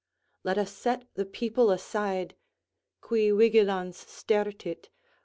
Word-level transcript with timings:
Let 0.43 0.57
us 0.57 0.71
set 0.75 1.05
the 1.13 1.27
people 1.27 1.69
aside, 1.69 2.33
Qui 3.01 3.29
vigilans 3.31 3.95
stertit 4.03 4.87